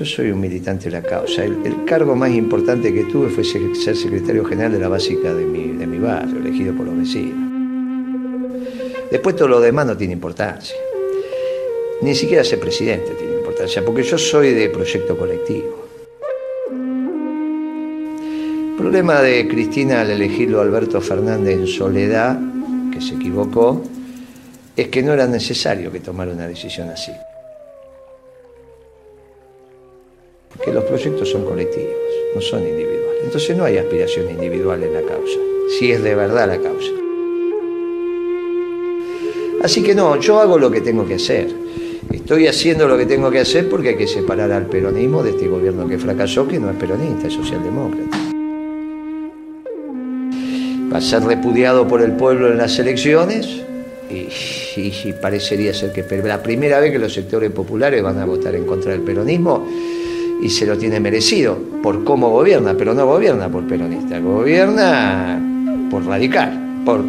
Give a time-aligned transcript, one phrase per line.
[0.00, 1.44] yo soy un militante de la causa.
[1.44, 5.98] El, cargo más importante que tuve fue ser, secretario general de la básica de mi,
[5.98, 7.50] barrio, elegido por los vecinos.
[9.10, 10.74] Después todo lo demás no tiene importancia.
[12.00, 15.84] Ni siquiera ser presidente tiene importancia, porque yo soy de proyecto colectivo.
[18.70, 22.40] El problema de Cristina al elegirlo Alberto Fernández en soledad,
[22.90, 23.82] que se equivocó,
[24.74, 27.12] es que no era necesario que tomara una decisión así.
[30.60, 31.94] Porque los proyectos son colectivos,
[32.34, 33.22] no son individuales.
[33.24, 35.38] Entonces no hay aspiración individual en la causa,
[35.78, 36.90] si es de verdad la causa.
[39.62, 41.48] Así que no, yo hago lo que tengo que hacer.
[42.12, 45.48] Estoy haciendo lo que tengo que hacer porque hay que separar al peronismo de este
[45.48, 48.18] gobierno que fracasó, que no es peronista, es socialdemócrata.
[50.92, 53.62] Va a ser repudiado por el pueblo en las elecciones
[54.10, 58.66] y, parecería ser que la primera vez que los sectores populares van a votar en
[58.66, 59.66] contra del peronismo
[60.42, 65.40] y se lo tiene merecido por cómo gobierna, pero no gobierna por peronista, gobierna
[65.90, 67.04] por radical, por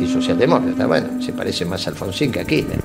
[0.00, 0.86] y socialdemócrata.
[0.86, 2.80] Bueno, se parece más a Alfonsín que a Kirchner.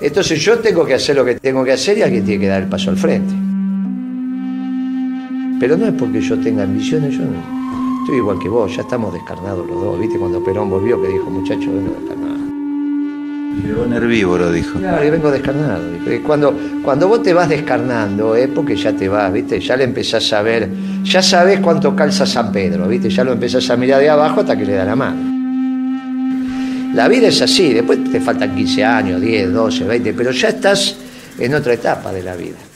[0.00, 2.62] Entonces yo tengo que hacer lo que tengo que hacer y alguien tiene que dar
[2.62, 3.34] el paso al frente.
[5.60, 7.24] Pero no es porque yo tenga ambiciones, yo
[8.00, 10.00] estoy igual que vos, ya estamos descarnados los dos.
[10.00, 12.29] ¿Viste cuando Perón volvió que dijo, muchacho, vengo descarnado?
[13.50, 14.78] Llegó herbívoro, dijo.
[14.78, 15.82] Claro, yo vengo descarnado.
[16.24, 19.60] Cuando, cuando vos te vas descarnando es porque ya te vas, ¿viste?
[19.60, 20.68] Ya le empezás a ver,
[21.02, 23.10] ya sabes cuánto calza San Pedro, ¿viste?
[23.10, 25.40] Ya lo empezás a mirar de abajo hasta que le da la mano.
[26.94, 30.96] La vida es así, después te faltan 15 años, 10, 12, 20, pero ya estás
[31.38, 32.69] en otra etapa de la vida.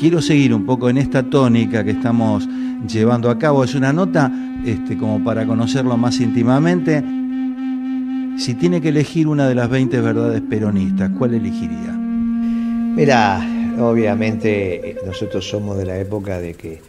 [0.00, 2.48] Quiero seguir un poco en esta tónica que estamos
[2.88, 3.64] llevando a cabo.
[3.64, 4.32] Es una nota
[4.64, 7.04] este, como para conocerlo más íntimamente.
[8.38, 11.92] Si tiene que elegir una de las 20 verdades peronistas, ¿cuál elegiría?
[11.92, 13.46] Mira,
[13.78, 16.80] obviamente nosotros somos de la época de que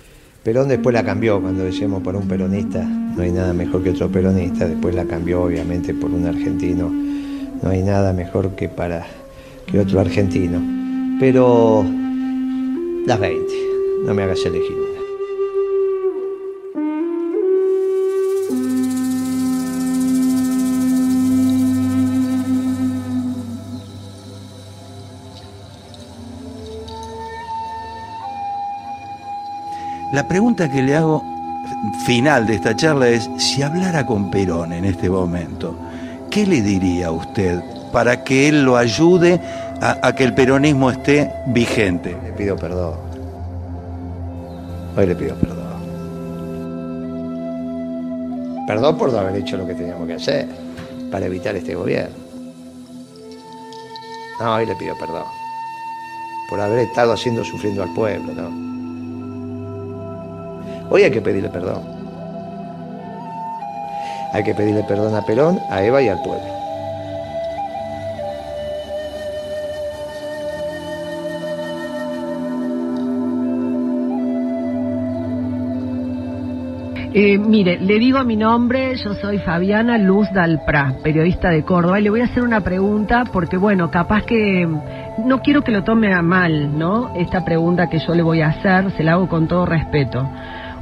[0.42, 4.10] Perón después la cambió cuando decíamos por un peronista, no hay nada mejor que otro
[4.10, 6.90] peronista, después la cambió obviamente por un argentino,
[7.62, 9.06] no hay nada mejor que para
[9.66, 10.62] que otro argentino.
[11.20, 11.86] Pero
[13.06, 13.54] las 20,
[14.06, 14.82] no me hagas elegir
[30.12, 31.24] La pregunta que le hago
[32.06, 35.78] final de esta charla es, si hablara con Perón en este momento,
[36.30, 37.62] ¿qué le diría a usted
[37.94, 39.40] para que él lo ayude
[39.82, 42.16] a, que el peronismo esté vigente?
[42.24, 42.96] Le pido perdón.
[44.96, 45.62] Hoy le pido perdón.
[48.68, 50.48] Perdón por no haber hecho lo que teníamos que hacer
[51.12, 52.16] para evitar este gobierno.
[54.40, 55.24] No, hoy le pido perdón.
[56.50, 58.50] Por haber estado haciendo sufriendo al pueblo.
[60.90, 61.82] Hoy hay que pedirle perdón.
[64.34, 66.61] Hay que pedirle perdón a Perón, a Eva y al pueblo.
[77.14, 82.04] Eh, mire, le digo mi nombre, yo soy Fabiana Luz Dalprá, periodista de Córdoba, y
[82.04, 84.66] le voy a hacer una pregunta porque, bueno, capaz que
[85.26, 87.14] no quiero que lo tome a mal, ¿no?
[87.14, 90.26] Esta pregunta que yo le voy a hacer, se la hago con todo respeto.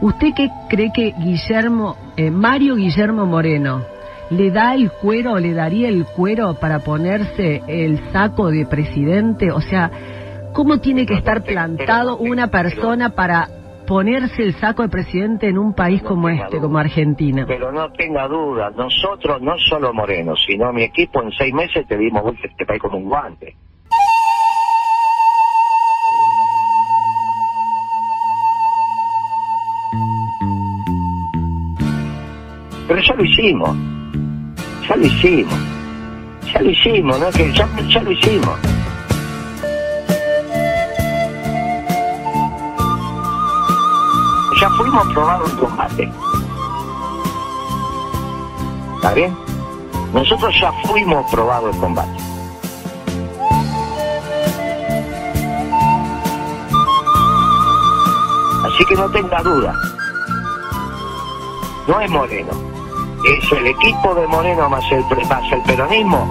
[0.02, 3.82] ¿Usted qué cree que Guillermo, eh, Mario Guillermo Moreno,
[4.30, 9.52] le da el cuero o le daría el cuero para ponerse el saco de presidente?
[9.52, 9.90] O sea,
[10.54, 13.50] ¿cómo tiene que estar plantado una persona para
[13.90, 17.44] ponerse el saco de presidente en un país como este, como Argentina?
[17.48, 21.98] Pero no tenga duda, nosotros, no solo Moreno, sino mi equipo, en seis meses te
[21.98, 23.56] dimos este país como un guante.
[32.88, 33.78] Pero ya lo hicimos.
[34.88, 35.60] Ya lo hicimos.
[36.54, 37.32] Ya lo hicimos, ¿no?
[37.32, 38.79] Que ya, ya lo hicimos.
[44.60, 46.12] Ya fuimos probados en combate.
[48.96, 49.38] ¿Está bien?
[50.14, 52.18] Nosotros ya fuimos probados en combate.
[58.66, 59.74] Así que no tenga duda.
[61.88, 62.70] No es Moreno
[63.26, 66.30] es el equipo de Moreno más el, más el peronismo,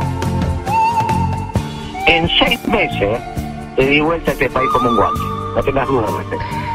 [2.06, 3.20] en seis meses
[3.76, 5.20] te di vuelta a este país como un guante.
[5.54, 6.67] No tengas dudas respecto.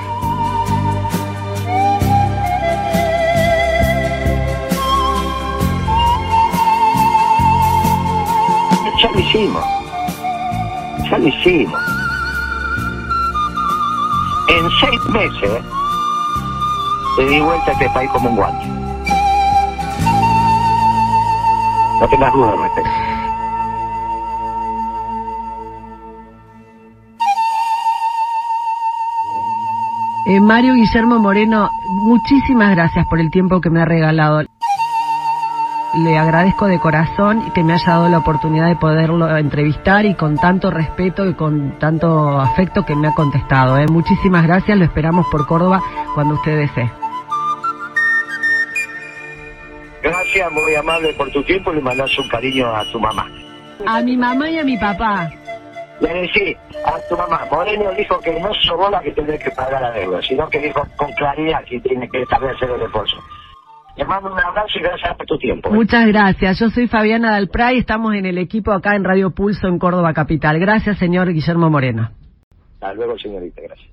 [9.44, 9.66] Hicimos.
[11.10, 11.82] Ya lo hicimos.
[14.50, 15.64] En seis meses
[17.18, 18.66] le di vuelta a este país como un guante.
[22.00, 22.90] No tengas duda al respecto.
[30.26, 34.42] Eh, Mario Guillermo Moreno, muchísimas gracias por el tiempo que me ha regalado.
[35.96, 40.38] Le agradezco de corazón que me haya dado la oportunidad de poderlo entrevistar y con
[40.38, 43.78] tanto respeto y con tanto afecto que me ha contestado.
[43.78, 43.86] ¿eh?
[43.88, 45.82] Muchísimas gracias, lo esperamos por Córdoba
[46.16, 46.92] cuando usted desee.
[50.02, 53.28] Gracias, muy amable por tu tiempo le mandas un cariño a tu mamá.
[53.86, 55.30] A mi mamá y a mi papá.
[56.02, 59.82] Le decís a tu mamá, Moreno dijo que no vos la que tenés que pagar
[59.82, 63.18] la deuda, sino que dijo con claridad que tiene que establecer el esfuerzo.
[63.96, 65.70] Le mando un abrazo y gracias por tu tiempo.
[65.70, 66.60] Muchas gracias.
[66.60, 70.14] Yo soy Fabiana Dalpra y estamos en el equipo acá en Radio Pulso en Córdoba
[70.14, 70.60] Capital.
[70.60, 72.10] Gracias, señor Guillermo Moreno.
[72.74, 73.90] Hasta luego, señorita, gracias.